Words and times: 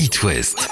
It 0.00 0.22
West. 0.22 0.66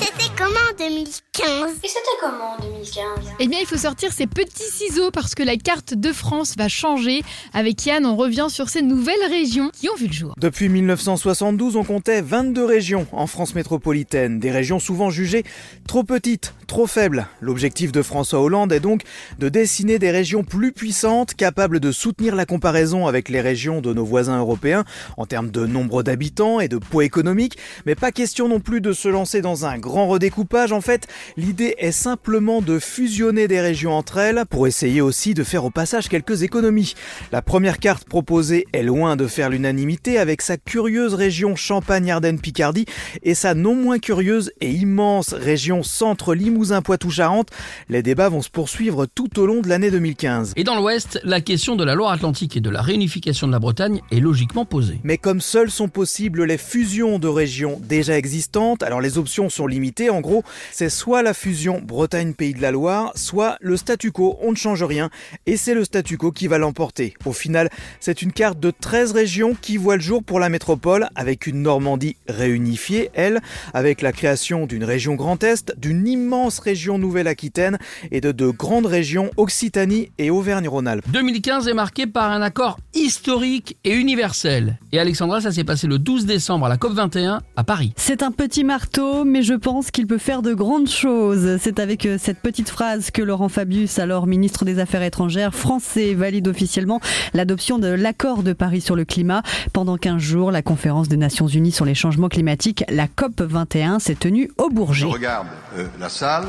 C'était 0.00 0.30
comment 0.36 0.58
en 0.72 0.76
2015 0.76 1.76
Et 1.84 1.88
c'était 1.88 2.00
comment 2.20 2.54
en 2.54 2.60
2015 2.60 3.04
Eh 3.38 3.46
bien, 3.46 3.60
il 3.60 3.66
faut 3.66 3.76
sortir 3.76 4.12
ses 4.12 4.26
petits 4.26 4.68
ciseaux 4.68 5.12
parce 5.12 5.36
que 5.36 5.44
la 5.44 5.56
carte 5.56 5.94
de 5.94 6.12
France 6.12 6.54
va 6.58 6.68
changer. 6.68 7.22
Avec 7.54 7.86
Yann, 7.86 8.04
on 8.04 8.16
revient 8.16 8.46
sur 8.48 8.68
ces 8.68 8.82
nouvelles 8.82 9.14
régions 9.30 9.70
qui 9.72 9.88
ont 9.88 9.94
vu 9.94 10.08
le 10.08 10.12
jour. 10.12 10.34
Depuis 10.38 10.68
1972, 10.68 11.76
on 11.76 11.84
comptait 11.84 12.20
22 12.20 12.64
régions 12.64 13.06
en 13.12 13.28
France 13.28 13.54
métropolitaine, 13.54 14.40
des 14.40 14.50
régions 14.50 14.80
souvent 14.80 15.10
jugées 15.10 15.44
trop 15.86 16.02
petites, 16.02 16.54
trop 16.66 16.88
faibles. 16.88 17.28
L'objectif 17.40 17.92
de 17.92 18.02
François 18.02 18.40
Hollande 18.40 18.72
est 18.72 18.80
donc 18.80 19.02
de 19.38 19.48
dessiner 19.48 20.00
des 20.00 20.10
régions 20.10 20.42
plus 20.42 20.72
puissantes, 20.72 21.34
capables 21.34 21.78
de 21.78 21.92
soutenir 21.92 22.34
la 22.34 22.44
comparaison 22.44 23.06
avec 23.06 23.28
les 23.28 23.40
régions 23.40 23.80
de 23.80 23.92
nos 23.92 24.04
voisins 24.04 24.38
européens 24.38 24.84
en 25.16 25.26
termes 25.26 25.50
de 25.50 25.64
nombre 25.64 26.02
d'habitants 26.02 26.58
et 26.58 26.68
de 26.68 26.78
poids 26.78 27.04
économique, 27.04 27.56
mais 27.86 27.94
pas 27.94 28.10
question 28.10 28.47
non 28.48 28.60
plus 28.60 28.80
de 28.80 28.92
se 28.92 29.08
lancer 29.08 29.40
dans 29.42 29.66
un 29.66 29.78
grand 29.78 30.08
redécoupage. 30.08 30.72
En 30.72 30.80
fait, 30.80 31.06
l'idée 31.36 31.74
est 31.78 31.92
simplement 31.92 32.60
de 32.62 32.78
fusionner 32.78 33.46
des 33.46 33.60
régions 33.60 33.92
entre 33.92 34.18
elles 34.18 34.44
pour 34.50 34.66
essayer 34.66 35.00
aussi 35.00 35.34
de 35.34 35.44
faire 35.44 35.64
au 35.64 35.70
passage 35.70 36.08
quelques 36.08 36.42
économies. 36.42 36.94
La 37.30 37.42
première 37.42 37.78
carte 37.78 38.08
proposée 38.08 38.66
est 38.72 38.82
loin 38.82 39.16
de 39.16 39.26
faire 39.26 39.50
l'unanimité 39.50 40.18
avec 40.18 40.42
sa 40.42 40.56
curieuse 40.56 41.14
région 41.14 41.54
Champagne-Ardenne-Picardie 41.54 42.86
et 43.22 43.34
sa 43.34 43.54
non 43.54 43.74
moins 43.74 43.98
curieuse 43.98 44.50
et 44.60 44.70
immense 44.70 45.34
région 45.34 45.82
centre 45.82 46.34
Limousin-Poitou-Charentes. 46.34 47.50
Les 47.88 48.02
débats 48.02 48.28
vont 48.28 48.42
se 48.42 48.50
poursuivre 48.50 49.06
tout 49.06 49.38
au 49.38 49.46
long 49.46 49.60
de 49.60 49.68
l'année 49.68 49.90
2015. 49.90 50.54
Et 50.56 50.64
dans 50.64 50.76
l'Ouest, 50.76 51.20
la 51.24 51.40
question 51.40 51.76
de 51.76 51.84
la 51.84 51.94
Loire-Atlantique 51.94 52.56
et 52.56 52.60
de 52.60 52.70
la 52.70 52.82
réunification 52.82 53.46
de 53.46 53.52
la 53.52 53.58
Bretagne 53.58 54.00
est 54.10 54.20
logiquement 54.20 54.64
posée. 54.64 55.00
Mais 55.04 55.18
comme 55.18 55.40
seules 55.40 55.70
sont 55.70 55.88
possibles 55.88 56.44
les 56.44 56.58
fusions 56.58 57.18
de 57.18 57.28
régions 57.28 57.80
déjà 57.82 58.16
existantes, 58.16 58.37
alors 58.82 59.00
les 59.00 59.18
options 59.18 59.48
sont 59.48 59.66
limitées. 59.66 60.10
En 60.10 60.20
gros, 60.20 60.42
c'est 60.72 60.88
soit 60.88 61.22
la 61.22 61.34
fusion 61.34 61.80
Bretagne-Pays 61.82 62.54
de 62.54 62.62
la 62.62 62.70
Loire, 62.70 63.12
soit 63.14 63.56
le 63.60 63.76
statu 63.76 64.12
quo, 64.12 64.36
on 64.40 64.52
ne 64.52 64.56
change 64.56 64.82
rien, 64.82 65.10
et 65.46 65.56
c'est 65.56 65.74
le 65.74 65.84
statu 65.84 66.16
quo 66.16 66.32
qui 66.32 66.46
va 66.46 66.58
l'emporter. 66.58 67.14
Au 67.24 67.32
final, 67.32 67.70
c'est 68.00 68.22
une 68.22 68.32
carte 68.32 68.60
de 68.60 68.70
13 68.70 69.12
régions 69.12 69.56
qui 69.60 69.76
voit 69.76 69.96
le 69.96 70.02
jour 70.02 70.22
pour 70.22 70.40
la 70.40 70.48
métropole, 70.48 71.08
avec 71.14 71.46
une 71.46 71.62
Normandie 71.62 72.16
réunifiée, 72.28 73.10
elle, 73.14 73.40
avec 73.74 74.02
la 74.02 74.12
création 74.12 74.66
d'une 74.66 74.84
région 74.84 75.14
Grand 75.14 75.42
Est, 75.42 75.74
d'une 75.76 76.06
immense 76.06 76.58
région 76.58 76.98
Nouvelle-Aquitaine 76.98 77.78
et 78.10 78.20
de 78.20 78.32
deux 78.32 78.52
grandes 78.52 78.86
régions 78.86 79.30
Occitanie 79.36 80.10
et 80.18 80.30
Auvergne-Rhône-Alpes. 80.30 81.04
2015 81.08 81.68
est 81.68 81.74
marqué 81.74 82.06
par 82.06 82.30
un 82.30 82.42
accord 82.42 82.78
historique 82.94 83.76
et 83.84 83.94
universel. 83.94 84.78
Et 84.92 84.98
Alexandra, 84.98 85.40
ça 85.40 85.52
s'est 85.52 85.64
passé 85.64 85.86
le 85.86 85.98
12 85.98 86.26
décembre 86.26 86.66
à 86.66 86.68
la 86.68 86.76
COP21 86.76 87.40
à 87.56 87.64
Paris. 87.64 87.92
C'est 87.96 88.22
un 88.22 88.27
petit 88.30 88.64
marteau, 88.64 89.24
mais 89.24 89.42
je 89.42 89.54
pense 89.54 89.90
qu'il 89.90 90.06
peut 90.06 90.18
faire 90.18 90.42
de 90.42 90.54
grandes 90.54 90.88
choses. 90.88 91.58
C'est 91.60 91.78
avec 91.78 92.06
euh, 92.06 92.16
cette 92.18 92.40
petite 92.40 92.68
phrase 92.68 93.10
que 93.10 93.22
Laurent 93.22 93.48
Fabius, 93.48 93.98
alors 93.98 94.26
ministre 94.26 94.64
des 94.64 94.78
Affaires 94.78 95.02
étrangères 95.02 95.54
français, 95.54 96.14
valide 96.14 96.48
officiellement 96.48 97.00
l'adoption 97.34 97.78
de 97.78 97.88
l'accord 97.88 98.42
de 98.42 98.52
Paris 98.52 98.80
sur 98.80 98.96
le 98.96 99.04
climat. 99.04 99.42
Pendant 99.72 99.96
15 99.96 100.18
jours, 100.20 100.50
la 100.52 100.62
conférence 100.62 101.08
des 101.08 101.16
Nations 101.16 101.46
Unies 101.46 101.72
sur 101.72 101.84
les 101.84 101.94
changements 101.94 102.28
climatiques, 102.28 102.84
la 102.88 103.08
COP 103.08 103.40
21, 103.42 103.98
s'est 103.98 104.14
tenue 104.14 104.50
au 104.58 104.68
Je 104.70 104.74
Bourget. 104.74 105.06
regarde 105.06 105.46
euh, 105.76 105.86
la 106.00 106.08
salle, 106.08 106.44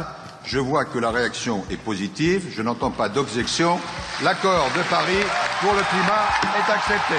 je 0.46 0.60
vois 0.60 0.86
que 0.86 1.00
la 1.00 1.12
réaction 1.12 1.64
est 1.72 1.78
positive, 1.78 2.44
je 2.56 2.62
n'entends 2.62 2.92
pas 2.92 3.10
d'objection. 3.10 3.78
L'accord 4.24 4.68
de 4.76 4.82
Paris 4.90 5.24
pour 5.62 5.74
le 5.74 5.82
climat 5.90 6.26
est 6.58 6.72
accepté. 6.72 7.16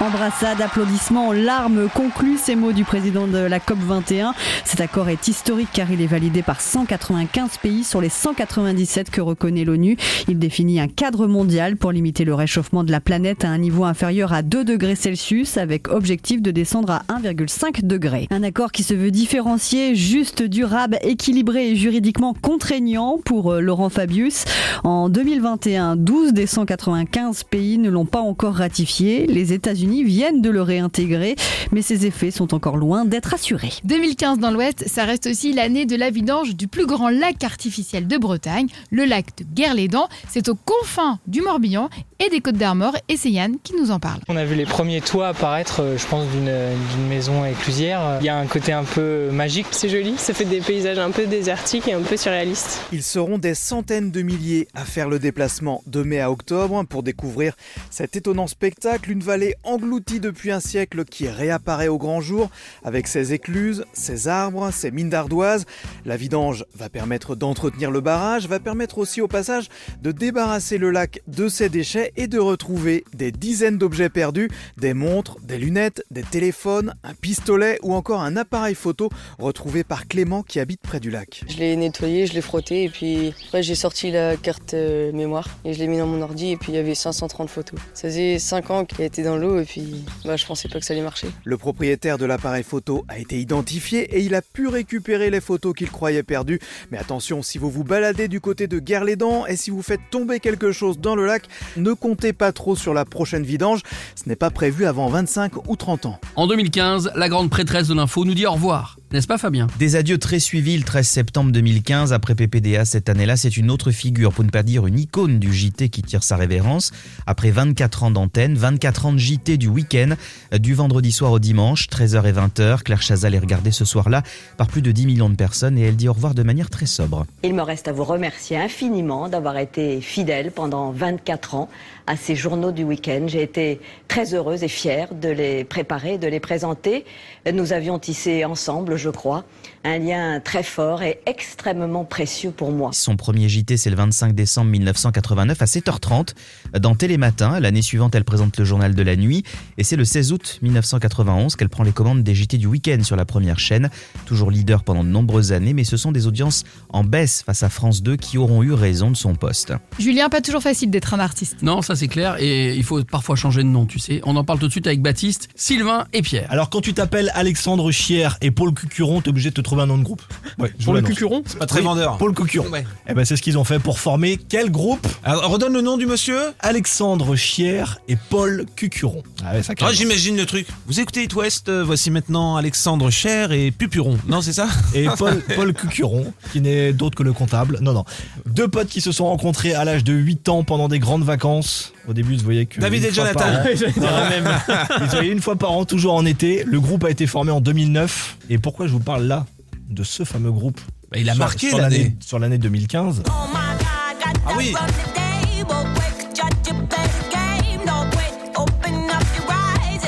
Embrassade, 0.00 0.60
applaudissements, 0.60 1.32
larmes 1.32 1.88
concluent 1.94 2.36
ces 2.36 2.56
mots 2.56 2.72
du 2.72 2.84
président 2.84 3.26
de 3.26 3.38
la 3.38 3.60
COP 3.60 3.78
21. 3.78 4.34
Cet 4.64 4.80
accord 4.80 5.08
est 5.08 5.28
historique 5.28 5.68
car 5.72 5.90
il 5.90 6.00
est 6.00 6.06
validé 6.06 6.42
par 6.42 6.60
195 6.60 7.58
pays 7.58 7.84
sur 7.84 8.00
les 8.00 8.08
197 8.08 9.10
que 9.10 9.20
reconnaît 9.20 9.64
l'ONU. 9.64 9.96
Il 10.28 10.38
définit 10.38 10.80
un 10.80 10.88
cadre 10.88 11.26
mondial 11.26 11.76
pour 11.76 11.92
limiter 11.92 12.24
le 12.24 12.34
réchauffement 12.34 12.84
de 12.84 12.90
la 12.90 13.00
planète 13.00 13.44
à 13.44 13.48
un 13.48 13.58
niveau 13.58 13.84
inférieur 13.84 14.32
à 14.32 14.42
2 14.42 14.64
degrés 14.64 14.96
Celsius 14.96 15.56
avec 15.56 15.88
objectif 15.88 16.42
de 16.42 16.50
descendre 16.50 16.90
à 16.92 17.02
1,5 17.08 17.84
degré. 17.86 18.26
Un 18.30 18.42
accord 18.42 18.72
qui 18.72 18.82
se 18.82 18.94
veut 18.94 19.10
différencié, 19.10 19.94
juste, 19.94 20.42
durable, 20.42 20.98
équilibré 21.02 21.70
et 21.70 21.76
juridiquement 21.76 22.34
contraignant 22.34 23.18
pour 23.24 23.52
euh, 23.52 23.60
Laurent 23.60 23.88
Fabius. 23.88 24.44
En 24.84 25.08
2021, 25.08 25.96
12 25.96 26.32
des 26.32 26.46
195 26.46 27.44
pays 27.44 27.78
ne 27.78 27.90
l'ont 27.90 28.06
pas 28.06 28.20
encore 28.20 28.54
ratifié. 28.54 29.26
Les 29.26 29.52
États-Unis 29.52 29.81
viennent 29.88 30.42
de 30.42 30.50
le 30.50 30.62
réintégrer, 30.62 31.36
mais 31.72 31.82
ses 31.82 32.06
effets 32.06 32.30
sont 32.30 32.54
encore 32.54 32.76
loin 32.76 33.04
d'être 33.04 33.34
assurés. 33.34 33.72
2015 33.84 34.38
dans 34.38 34.50
l'Ouest, 34.50 34.84
ça 34.86 35.04
reste 35.04 35.26
aussi 35.26 35.52
l'année 35.52 35.86
de 35.86 35.96
la 35.96 36.10
vidange 36.10 36.54
du 36.54 36.68
plus 36.68 36.86
grand 36.86 37.08
lac 37.08 37.42
artificiel 37.44 38.06
de 38.06 38.16
Bretagne, 38.16 38.68
le 38.90 39.04
lac 39.04 39.36
de 39.36 39.44
Guerre-les-Dents. 39.44 40.08
C'est 40.28 40.48
aux 40.48 40.54
confins 40.54 41.18
du 41.26 41.40
Morbihan 41.40 41.90
et 42.24 42.30
des 42.30 42.40
Côtes 42.40 42.56
d'Armor 42.56 42.94
et 43.08 43.16
c'est 43.16 43.30
Yann 43.30 43.56
qui 43.62 43.74
nous 43.74 43.90
en 43.90 43.98
parle. 43.98 44.20
On 44.28 44.36
a 44.36 44.44
vu 44.44 44.54
les 44.54 44.64
premiers 44.64 45.00
toits 45.00 45.28
apparaître, 45.28 45.82
euh, 45.82 45.98
je 45.98 46.06
pense, 46.06 46.26
d'une 46.28 46.44
d'une 46.44 47.08
maison 47.08 47.44
éclusière. 47.44 48.18
Il 48.20 48.26
y 48.26 48.28
a 48.28 48.36
un 48.36 48.46
côté 48.46 48.72
un 48.72 48.84
peu 48.84 49.30
magique. 49.30 49.66
C'est 49.72 49.88
joli, 49.88 50.14
ça 50.18 50.32
fait 50.34 50.44
des 50.44 50.60
paysages 50.60 50.98
un 50.98 51.10
peu 51.10 51.26
désertiques 51.26 51.88
et 51.88 51.94
un 51.94 52.02
peu 52.02 52.16
surréalistes. 52.16 52.80
Ils 52.92 53.02
seront 53.02 53.38
des 53.38 53.54
centaines 53.54 54.10
de 54.10 54.22
milliers 54.22 54.68
à 54.74 54.84
faire 54.84 55.08
le 55.08 55.18
déplacement 55.18 55.82
de 55.86 56.02
mai 56.02 56.20
à 56.20 56.30
octobre 56.30 56.84
pour 56.84 57.02
découvrir 57.02 57.54
cet 57.90 58.14
étonnant 58.14 58.46
spectacle, 58.46 59.10
une 59.10 59.22
vallée 59.22 59.54
engloutie 59.64 60.20
depuis 60.20 60.52
un 60.52 60.60
siècle 60.60 61.04
qui 61.04 61.28
réapparaît 61.28 61.88
au 61.88 61.98
grand 61.98 62.20
jour 62.20 62.50
avec 62.84 63.08
ses 63.08 63.32
écluses, 63.32 63.84
ses 63.92 64.28
arbres, 64.28 64.70
ses 64.72 64.90
mines 64.90 65.10
d'ardoise. 65.10 65.64
La 66.04 66.16
vidange 66.16 66.64
va 66.74 66.88
permettre 66.88 67.34
d'entretenir 67.34 67.90
le 67.90 68.00
barrage, 68.00 68.46
va 68.46 68.60
permettre 68.60 68.98
aussi 68.98 69.20
au 69.20 69.28
passage 69.28 69.68
de 70.02 70.12
débarrasser 70.12 70.78
le 70.78 70.90
lac 70.90 71.22
de 71.26 71.48
ses 71.48 71.68
déchets 71.68 72.11
et 72.16 72.26
de 72.26 72.38
retrouver 72.38 73.04
des 73.14 73.32
dizaines 73.32 73.78
d'objets 73.78 74.08
perdus, 74.08 74.50
des 74.76 74.94
montres, 74.94 75.36
des 75.42 75.58
lunettes, 75.58 76.04
des 76.10 76.22
téléphones, 76.22 76.94
un 77.04 77.14
pistolet 77.14 77.78
ou 77.82 77.94
encore 77.94 78.22
un 78.22 78.36
appareil 78.36 78.74
photo 78.74 79.10
retrouvé 79.38 79.84
par 79.84 80.08
Clément 80.08 80.42
qui 80.42 80.60
habite 80.60 80.80
près 80.80 81.00
du 81.00 81.10
lac. 81.10 81.42
Je 81.48 81.56
l'ai 81.56 81.76
nettoyé, 81.76 82.26
je 82.26 82.34
l'ai 82.34 82.40
frotté 82.40 82.84
et 82.84 82.88
puis 82.88 83.34
après 83.46 83.62
j'ai 83.62 83.74
sorti 83.74 84.10
la 84.10 84.36
carte 84.36 84.74
euh, 84.74 85.12
mémoire 85.12 85.48
et 85.64 85.74
je 85.74 85.78
l'ai 85.78 85.86
mis 85.86 85.98
dans 85.98 86.06
mon 86.06 86.22
ordi 86.22 86.52
et 86.52 86.56
puis 86.56 86.72
il 86.72 86.74
y 86.74 86.78
avait 86.78 86.94
530 86.94 87.48
photos. 87.48 87.80
Ça 87.94 88.08
faisait 88.08 88.38
5 88.38 88.70
ans 88.70 88.84
qu'il 88.84 89.02
était 89.02 89.22
dans 89.22 89.36
l'eau 89.36 89.60
et 89.60 89.64
puis 89.64 90.04
bah, 90.24 90.36
je 90.36 90.46
pensais 90.46 90.68
pas 90.68 90.78
que 90.78 90.84
ça 90.84 90.94
allait 90.94 91.02
marcher. 91.02 91.28
Le 91.44 91.56
propriétaire 91.56 92.18
de 92.18 92.26
l'appareil 92.26 92.62
photo 92.62 93.04
a 93.08 93.18
été 93.18 93.38
identifié 93.38 94.16
et 94.16 94.20
il 94.20 94.34
a 94.34 94.42
pu 94.42 94.68
récupérer 94.68 95.30
les 95.30 95.40
photos 95.40 95.74
qu'il 95.74 95.90
croyait 95.90 96.22
perdues. 96.22 96.60
Mais 96.90 96.98
attention, 96.98 97.42
si 97.42 97.58
vous 97.58 97.70
vous 97.70 97.84
baladez 97.84 98.28
du 98.28 98.40
côté 98.40 98.66
de 98.66 98.78
Guerre-les-Dents 98.78 99.46
et 99.46 99.56
si 99.56 99.70
vous 99.70 99.82
faites 99.82 100.00
tomber 100.10 100.40
quelque 100.40 100.72
chose 100.72 100.98
dans 100.98 101.14
le 101.14 101.26
lac, 101.26 101.44
ne 101.76 101.92
comptez 102.02 102.32
pas 102.32 102.50
trop 102.52 102.74
sur 102.74 102.92
la 102.92 103.04
prochaine 103.04 103.44
vidange. 103.44 103.80
Ce 104.16 104.28
n'est 104.28 104.36
pas 104.36 104.50
prévu 104.50 104.86
avant 104.86 105.08
25 105.08 105.68
ou 105.68 105.76
30 105.76 106.06
ans. 106.06 106.18
En 106.34 106.48
2015, 106.48 107.12
la 107.14 107.28
grande 107.28 107.48
prêtresse 107.48 107.88
de 107.88 107.94
l'info 107.94 108.24
nous 108.24 108.34
dit 108.34 108.46
au 108.46 108.52
revoir. 108.52 108.96
N'est-ce 109.12 109.26
pas 109.26 109.36
Fabien? 109.36 109.66
Des 109.78 109.96
adieux 109.96 110.16
très 110.16 110.38
suivis 110.38 110.78
le 110.78 110.84
13 110.84 111.06
septembre 111.06 111.52
2015 111.52 112.14
après 112.14 112.34
PPDA 112.34 112.86
cette 112.86 113.10
année-là, 113.10 113.36
c'est 113.36 113.58
une 113.58 113.70
autre 113.70 113.90
figure, 113.90 114.32
pour 114.32 114.42
ne 114.42 114.48
pas 114.48 114.62
dire 114.62 114.86
une 114.86 114.98
icône 114.98 115.38
du 115.38 115.52
JT 115.52 115.90
qui 115.90 116.00
tire 116.00 116.22
sa 116.22 116.36
révérence. 116.36 116.92
Après 117.26 117.50
24 117.50 118.04
ans 118.04 118.10
d'antenne, 118.10 118.54
24 118.54 119.04
ans 119.04 119.12
de 119.12 119.18
JT 119.18 119.58
du 119.58 119.68
week-end, 119.68 120.14
du 120.58 120.72
vendredi 120.72 121.12
soir 121.12 121.30
au 121.32 121.38
dimanche, 121.38 121.88
13h 121.90 122.26
et 122.26 122.32
20h, 122.32 122.84
Claire 122.84 123.02
Chazal 123.02 123.34
est 123.34 123.38
regardée 123.38 123.70
ce 123.70 123.84
soir-là 123.84 124.22
par 124.56 124.68
plus 124.68 124.80
de 124.80 124.90
10 124.90 125.04
millions 125.04 125.28
de 125.28 125.36
personnes 125.36 125.76
et 125.76 125.82
elle 125.82 125.96
dit 125.96 126.08
au 126.08 126.14
revoir 126.14 126.32
de 126.32 126.42
manière 126.42 126.70
très 126.70 126.86
sobre. 126.86 127.26
Il 127.42 127.52
me 127.52 127.62
reste 127.62 127.88
à 127.88 127.92
vous 127.92 128.04
remercier 128.04 128.56
infiniment 128.56 129.28
d'avoir 129.28 129.58
été 129.58 130.00
fidèle 130.00 130.52
pendant 130.52 130.90
24 130.90 131.54
ans 131.54 131.68
à 132.06 132.16
ces 132.16 132.34
journaux 132.34 132.72
du 132.72 132.82
week-end. 132.82 133.26
J'ai 133.26 133.42
été 133.42 133.78
très 134.08 134.32
heureuse 134.32 134.62
et 134.64 134.68
fière 134.68 135.14
de 135.14 135.28
les 135.28 135.64
préparer, 135.64 136.16
de 136.16 136.28
les 136.28 136.40
présenter. 136.40 137.04
Nous 137.52 137.74
avions 137.74 137.98
tissé 137.98 138.46
ensemble, 138.46 138.96
je 139.02 139.10
crois, 139.10 139.44
un 139.84 139.98
lien 139.98 140.40
très 140.40 140.62
fort 140.62 141.02
et 141.02 141.20
extrêmement 141.26 142.04
précieux 142.04 142.52
pour 142.52 142.70
moi. 142.70 142.90
Son 142.92 143.16
premier 143.16 143.48
JT, 143.48 143.76
c'est 143.76 143.90
le 143.90 143.96
25 143.96 144.32
décembre 144.32 144.70
1989 144.70 145.60
à 145.60 145.64
7h30 145.64 146.34
dans 146.78 146.94
Télématin. 146.94 147.58
L'année 147.58 147.82
suivante, 147.82 148.14
elle 148.14 148.24
présente 148.24 148.56
le 148.58 148.64
journal 148.64 148.94
de 148.94 149.02
la 149.02 149.16
nuit 149.16 149.42
et 149.78 149.84
c'est 149.84 149.96
le 149.96 150.04
16 150.04 150.32
août 150.32 150.58
1991 150.62 151.56
qu'elle 151.56 151.68
prend 151.68 151.82
les 151.82 151.92
commandes 151.92 152.22
des 152.22 152.34
JT 152.34 152.58
du 152.58 152.66
week-end 152.66 153.02
sur 153.02 153.16
la 153.16 153.24
première 153.24 153.58
chaîne. 153.58 153.90
Toujours 154.24 154.50
leader 154.50 154.84
pendant 154.84 155.02
de 155.02 155.08
nombreuses 155.08 155.52
années, 155.52 155.72
mais 155.74 155.84
ce 155.84 155.96
sont 155.96 156.12
des 156.12 156.28
audiences 156.28 156.62
en 156.88 157.02
baisse 157.02 157.42
face 157.42 157.64
à 157.64 157.68
France 157.68 158.02
2 158.02 158.16
qui 158.16 158.38
auront 158.38 158.62
eu 158.62 158.72
raison 158.72 159.10
de 159.10 159.16
son 159.16 159.34
poste. 159.34 159.72
Julien, 159.98 160.28
pas 160.28 160.40
toujours 160.40 160.62
facile 160.62 160.90
d'être 160.90 161.12
un 161.12 161.18
artiste. 161.18 161.56
Non, 161.62 161.82
ça 161.82 161.96
c'est 161.96 162.08
clair 162.08 162.36
et 162.38 162.76
il 162.76 162.84
faut 162.84 163.02
parfois 163.02 163.34
changer 163.34 163.64
de 163.64 163.68
nom, 163.68 163.86
tu 163.86 163.98
sais. 163.98 164.20
On 164.24 164.36
en 164.36 164.44
parle 164.44 164.60
tout 164.60 164.68
de 164.68 164.72
suite 164.72 164.86
avec 164.86 165.02
Baptiste, 165.02 165.48
Sylvain 165.56 166.06
et 166.12 166.22
Pierre. 166.22 166.46
Alors 166.50 166.70
quand 166.70 166.80
tu 166.80 166.94
t'appelles 166.94 167.32
Alexandre 167.34 167.90
Chier 167.90 168.28
et 168.42 168.52
Paul 168.52 168.72
Cucu 168.72 168.91
Cucuron, 168.92 169.20
t'es 169.22 169.30
obligé 169.30 169.48
de 169.50 169.54
te 169.54 169.60
trouver 169.62 169.82
un 169.82 169.86
nom 169.86 169.96
de 169.98 170.02
groupe. 170.04 170.22
Ouais, 170.58 170.68
je 170.78 170.84
Pour 170.84 170.92
vous 170.92 170.92
le 170.92 170.96
l'annonce. 171.00 171.10
cucuron 171.14 171.42
C'est 171.46 171.58
pas 171.58 171.66
très 171.66 171.78
Oui, 171.80 171.86
vendeur. 171.86 172.18
Paul 172.18 172.34
Cucuron. 172.34 172.68
Ouais. 172.70 172.84
Eh 173.08 173.14
ben 173.14 173.24
c'est 173.24 173.36
ce 173.36 173.42
qu'ils 173.42 173.56
ont 173.56 173.64
fait 173.64 173.78
pour 173.78 173.98
former 173.98 174.38
quel 174.48 174.70
groupe? 174.70 175.06
Alors, 175.24 175.48
redonne 175.50 175.72
le 175.72 175.80
nom 175.80 175.96
du 175.96 176.04
monsieur 176.06 176.38
Alexandre 176.60 177.34
Chier 177.36 177.84
et 178.08 178.16
Paul 178.16 178.66
Cucuron. 178.76 179.22
Ah 179.44 179.54
ouais, 179.54 179.62
ça 179.62 179.72
Ah, 179.80 179.92
j'imagine 179.92 180.36
le 180.36 180.44
truc. 180.46 180.66
Vous 180.86 181.00
écoutez 181.00 181.22
It 181.24 181.34
West, 181.34 181.68
euh, 181.68 181.82
voici 181.84 182.10
maintenant 182.10 182.56
Alexandre 182.56 183.10
Cher 183.10 183.52
et 183.52 183.70
Pupuron. 183.70 184.18
Non, 184.26 184.42
c'est 184.42 184.52
ça? 184.52 184.68
Et 184.94 185.06
Paul, 185.16 185.40
Paul 185.56 185.72
Cucuron, 185.72 186.32
qui 186.52 186.60
n'est 186.60 186.92
d'autre 186.92 187.16
que 187.16 187.22
le 187.22 187.32
comptable. 187.32 187.78
Non, 187.80 187.92
non. 187.92 188.04
Deux 188.46 188.68
potes 188.68 188.88
qui 188.88 189.00
se 189.00 189.12
sont 189.12 189.26
rencontrés 189.26 189.74
à 189.74 189.84
l'âge 189.84 190.04
de 190.04 190.12
8 190.12 190.48
ans 190.50 190.64
pendant 190.64 190.88
des 190.88 190.98
grandes 190.98 191.24
vacances. 191.24 191.92
Au 192.08 192.12
début, 192.12 192.36
vous 192.36 192.42
voyez 192.44 192.66
que. 192.66 192.80
David 192.80 193.04
et 193.04 193.12
Jonathan. 193.12 193.38
par 193.40 193.48
an- 193.48 193.64
Non, 193.96 194.28
même. 194.28 194.58
Ils 195.02 195.06
se 195.10 195.16
voyaient 195.16 195.30
une 195.32 195.40
fois 195.40 195.56
par 195.56 195.70
an, 195.72 195.84
toujours 195.84 196.14
en 196.14 196.26
été. 196.26 196.64
Le 196.64 196.80
groupe 196.80 197.04
a 197.04 197.10
été 197.10 197.26
formé 197.26 197.50
en 197.52 197.60
2009. 197.60 198.38
Et 198.50 198.58
pourquoi 198.58 198.86
je 198.86 198.92
vous 198.92 199.00
parle 199.00 199.24
là 199.24 199.46
de 199.88 200.02
ce 200.02 200.24
fameux 200.24 200.50
groupe 200.52 200.80
Bah, 201.10 201.18
Il 201.18 201.28
a 201.30 201.34
Sur- 201.34 201.38
marqué 201.44 201.68
sur 201.68 201.78
l'année. 201.78 202.16
Sur 202.20 202.38
l'année 202.38 202.58
2015. 202.58 203.22
Ah 203.28 204.52
oui 204.56 204.74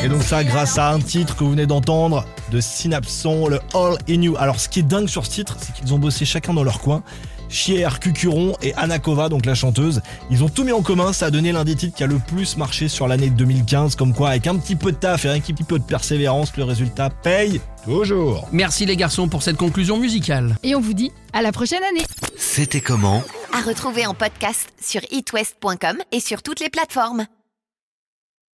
Et 0.03 0.09
donc 0.09 0.23
ça 0.23 0.45
grâce 0.45 0.77
à 0.77 0.91
un 0.91 0.99
titre 0.99 1.35
que 1.35 1.45
vous 1.45 1.51
venez 1.53 1.67
d'entendre 1.67 2.27
de 2.53 2.61
Synapson, 2.61 3.49
le 3.49 3.59
All 3.75 3.97
In 4.09 4.21
You. 4.21 4.37
Alors 4.39 4.61
ce 4.61 4.69
qui 4.69 4.81
est 4.81 4.83
dingue 4.83 5.09
sur 5.09 5.25
ce 5.25 5.31
titre, 5.31 5.57
c'est 5.59 5.73
qu'ils 5.75 5.95
ont 5.95 5.99
bossé 5.99 6.27
chacun 6.27 6.53
dans 6.53 6.63
leur 6.65 6.81
coin. 6.81 7.03
Chier, 7.49 7.89
Cucuron 8.01 8.55
et 8.63 8.75
Anakova, 8.75 9.29
donc 9.29 9.47
la 9.47 9.55
chanteuse, 9.55 10.01
ils 10.31 10.43
ont 10.43 10.49
tout 10.49 10.65
mis 10.65 10.73
en 10.73 10.83
commun, 10.83 11.13
ça 11.13 11.27
a 11.27 11.31
donné 11.31 11.53
l'un 11.53 11.65
des 11.65 11.75
titres 11.75 11.97
qui 11.97 12.03
a 12.03 12.07
le 12.07 12.19
plus 12.19 12.57
marché 12.57 12.89
sur 12.89 13.09
l'année 13.09 13.31
2015, 13.31 13.97
comme 13.97 14.15
quoi 14.15 14.31
avec 14.31 14.47
un 14.47 14.57
petit 14.57 14.77
peu 14.77 14.93
de 14.93 14.97
taf 14.97 15.25
et 15.25 15.31
un 15.31 15.41
petit 15.41 15.53
peu 15.53 15.79
de 15.79 15.85
persévérance, 15.85 16.57
le 16.57 16.65
résultat 16.65 17.11
paye 17.11 17.61
toujours. 17.85 18.49
Merci 18.53 18.87
les 18.87 18.97
garçons 18.97 19.29
pour 19.29 19.43
cette 19.43 19.57
conclusion 19.57 19.99
musicale. 19.99 20.57
Et 20.63 20.75
on 20.75 20.81
vous 20.81 20.95
dit 20.95 21.13
à 21.33 21.43
la 21.43 21.53
prochaine 21.53 21.83
année. 21.83 22.05
C'était 22.37 22.81
comment? 22.81 23.23
À 23.53 23.61
retrouver 23.61 24.07
en 24.07 24.15
podcast 24.15 24.73
sur 24.83 25.01
itwest.com 25.11 25.99
et 26.13 26.21
sur 26.21 26.43
toutes 26.43 26.61
les 26.61 26.71
plateformes. 26.71 27.27